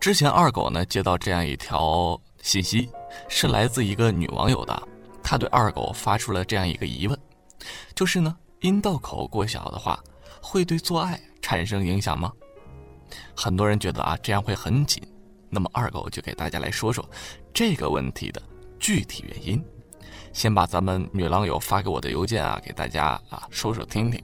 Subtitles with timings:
[0.00, 2.88] 之前二狗呢接到这样一条信息，
[3.28, 4.88] 是来自一个女网友的，
[5.22, 7.18] 她对二狗发出了这样一个疑问，
[7.94, 10.02] 就是呢，阴道口过小的话，
[10.40, 12.32] 会对做爱产生影响吗？
[13.34, 15.02] 很多人觉得啊，这样会很紧。
[15.50, 17.06] 那么二狗就给大家来说说
[17.52, 18.40] 这个问题的
[18.78, 19.62] 具体原因。
[20.32, 24.22] 先把咱们女狼友发给我的邮件啊，给大家啊说说听听。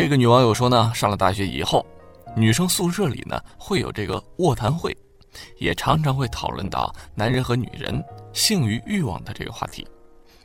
[0.00, 1.84] 这个女网友说呢，上了大学以后，
[2.34, 4.96] 女生宿舍里呢会有这个卧谈会，
[5.58, 9.86] 也常常会讨论到男人和女人性与欲望的这个话题。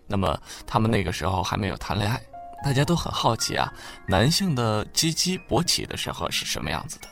[0.08, 0.38] 那么
[0.68, 2.22] 他们那个时候还没有谈恋爱。
[2.66, 3.72] 大家都很好奇啊，
[4.05, 7.08] 男性的鸡鸡勃起的时候是什么样子的？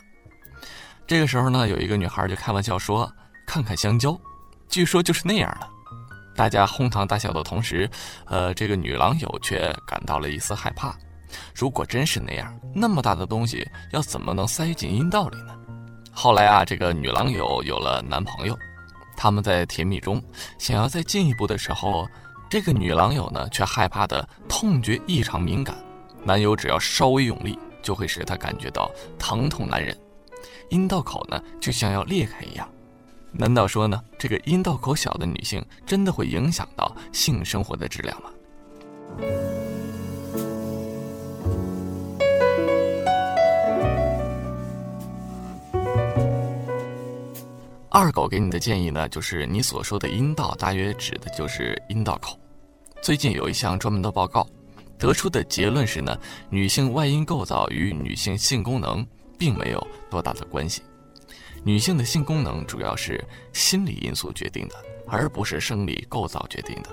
[1.06, 3.10] 这个时候呢，有一个女孩就开玩笑说
[3.48, 4.20] ：“看看香蕉，
[4.68, 5.66] 据说就是那样的。”
[6.36, 7.90] 大家哄堂大笑的同时，
[8.26, 10.94] 呃，这个女狼友却感到了一丝害怕。
[11.54, 15.56] 如果真是那样，那么大的东西要怎么能塞进阴道里呢？
[16.12, 18.56] 后来啊，这个女狼友有了男朋友，
[19.16, 20.22] 他们在甜蜜中
[20.58, 22.06] 想要再进一步的时候。
[22.50, 25.74] 这个女狼友呢，却害怕的痛觉异常敏感，
[26.22, 29.98] 男友只要稍微用力，就会使她感觉到疼痛难忍，
[30.68, 32.68] 阴道口呢就像要裂开一样。
[33.32, 38.30] 难道说呢，这个阴道口小的女性真的会影响到性生活的质量吗？
[47.96, 52.36] 二狗给你的建议呢，就是你所说的阴道，大约指的就是阴道口。
[53.00, 54.44] 最近有一项专门的报告，
[54.98, 56.18] 得出的结论是呢，
[56.50, 59.06] 女性外阴构造与女性性功能
[59.38, 60.82] 并没有多大的关系。
[61.62, 64.74] 女性的性功能主要是心理因素决定的，
[65.06, 66.90] 而不是生理构造决定的。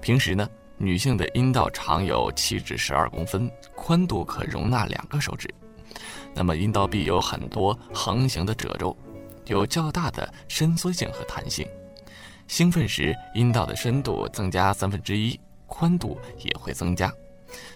[0.00, 5.48] 平时呢，女性的阴道长有七至十二公分，宽度可容纳两个手指。
[6.34, 8.96] 那么阴道壁有很多横行的褶皱，
[9.50, 11.66] 有较大的伸缩性和弹性。
[12.46, 17.12] 兴奋时，阴道的深度增加三分之一，宽度也会增加，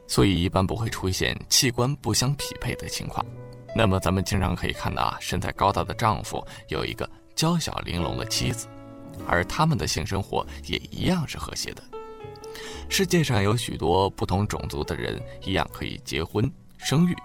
[0.08, 3.24] 所以一般不会出现器官不相匹配的情况。
[3.76, 8.68] 那么，咱们经常可以看到啊，身材高大的丈夫有一个娇小玲珑的妻子，
[9.26, 11.82] 而他们的性生活也一样是和谐的。
[12.88, 16.48] 世界上有许多不同种族的人一样可以结婚
[16.78, 17.16] 生育，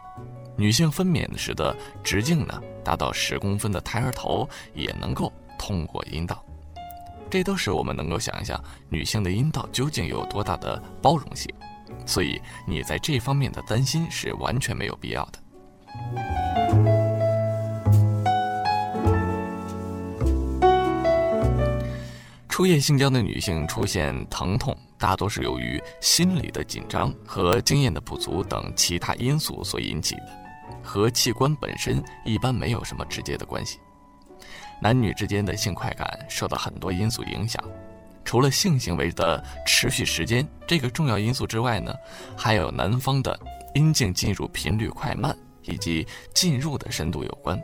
[0.59, 6.44] 女性分娩时的直径呢达到十公分的胎儿头也能够通过阴道。
[7.30, 11.50] 这都是我们能够想一想女性的阴道究竟有多大的包容性，
[12.06, 15.40] 所以你在这方面的担心是完全没有必要的。
[22.50, 30.49] 初夜性交的女性出现疼痛，大多是由于心理的紧张和经验的不足等其他因素所引起的，
[30.84, 33.80] 和器官本身一般没有什么直接的关系。
[34.81, 37.62] 男女之间的性快感受到很多因素影响，
[38.24, 41.94] 除了性行为的持续时间这个重要因素之外呢，
[42.38, 43.38] 还有男方的
[43.75, 47.62] 阴茎进入频率快慢以及进入的深度有关。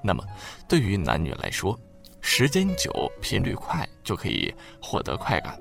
[0.00, 0.24] 那么，
[0.68, 1.76] 对于男女来说，
[2.20, 5.58] 时间久、频率快就可以获得快感，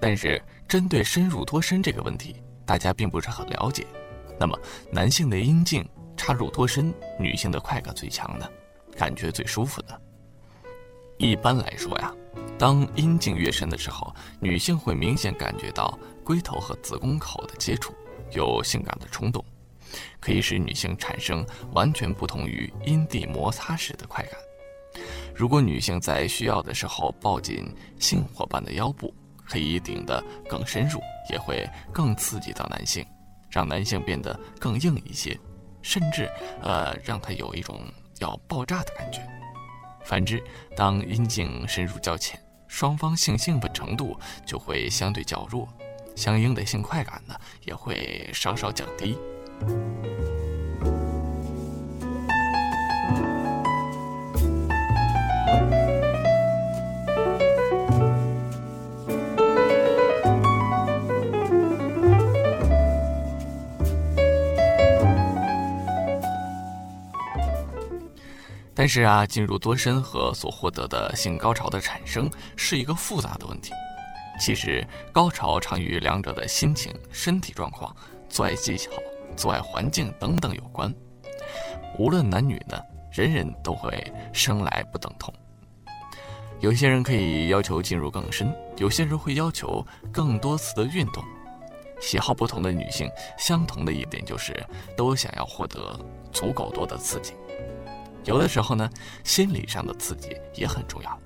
[0.00, 2.34] 但是针对深入多深这个问题，
[2.64, 3.86] 大家并不是很了解。
[4.40, 4.58] 那么，
[4.90, 8.48] 男性的阴茎插入多深，女性的快感最强呢？
[8.96, 10.00] 感觉最舒服的？
[11.18, 12.12] 一般来说呀，
[12.58, 17.94] 当阴茎越深的时候，女性会明显感觉到龟头和子宫口的接触，
[18.32, 19.44] 有性感的冲动，
[20.20, 24.34] 可以使女性产生完全不同于阴蒂摩擦时的快感。
[25.34, 29.14] 如果女性在需要的时候抱紧性伙伴的腰部，
[29.46, 30.98] 可以顶得更深入，
[31.30, 33.06] 也会更刺激到男性，
[33.50, 35.38] 让男性变得更硬一些，
[35.86, 36.28] 甚至
[36.60, 37.80] 呃让他有一种
[38.18, 39.20] 要爆炸的感觉。
[40.04, 40.42] 反之，
[40.76, 45.68] 当阴茎深入较浅，双方性兴奋程度就会相对较弱，
[46.16, 47.34] 相应的性快感呢
[47.64, 49.16] 也会稍稍降低。
[68.76, 73.72] 但是啊，进入多深和所获得的性高潮的产生是一个复杂的问题。
[74.38, 77.96] 其实，高潮常与两者的心情、身体状况、
[78.28, 78.90] 做爱技巧、
[79.34, 80.94] 做爱环境等等有关。
[81.98, 82.78] 无论男女呢，
[83.10, 85.32] 人人都会生来不等同。
[86.60, 89.82] 有些人可以要求进入更深，有些人会要求
[90.12, 91.24] 更多次的运动。
[91.98, 94.54] 喜好不同的女性，相同的一点就是
[94.98, 95.98] 都想要获得
[96.30, 97.32] 足够多的刺激。
[98.26, 98.90] 有的时候呢，
[99.22, 101.18] 心理上的刺激也很重要。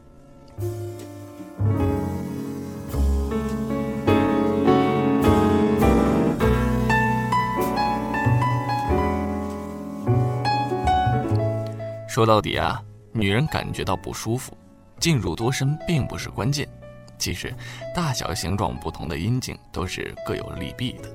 [12.07, 12.83] 说到底啊，
[13.13, 14.55] 女人感觉到不舒服，
[14.99, 16.69] 进入多深并不是关键。
[17.17, 17.55] 其实，
[17.95, 21.09] 大小形状不同的阴茎都是各有利弊的。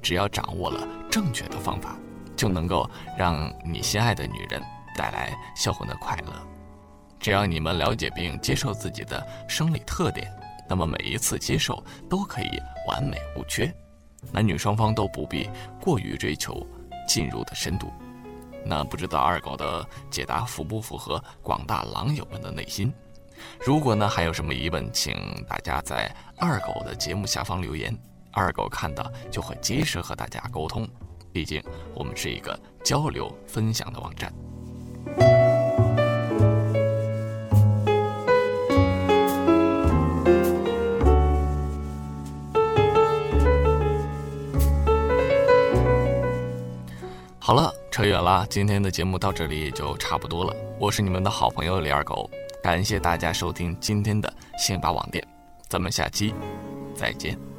[0.00, 1.94] 只要掌握了正确的方法，
[2.34, 2.88] 就能够
[3.18, 4.62] 让你心爱的女人
[5.00, 6.46] 带来销魂的快乐。
[7.18, 10.30] 只要你们了解并接受自己的生理特点，
[10.68, 12.50] 那么每一次接受都可以
[12.86, 13.74] 完美无缺。
[14.30, 15.48] 男女双方都不必
[15.80, 16.66] 过于追求
[17.08, 17.90] 进入的深度。
[18.62, 22.92] 那不知道二狗的解答符不符合广大狼友们的内心？
[23.58, 25.14] 如果呢还有什么疑问，请
[25.48, 27.96] 大家在二狗的节目下方留言，
[28.32, 30.86] 二狗看到就会及时和大家沟通。
[31.32, 31.62] 毕竟
[31.94, 34.30] 我们是一个交流分享的网站。
[48.20, 50.54] 好了，今天的节目到这里也就差不多了。
[50.78, 52.30] 我是你们的好朋友李二狗，
[52.62, 55.26] 感谢大家收听今天的信巴网店，
[55.68, 56.34] 咱们下期
[56.94, 57.49] 再见。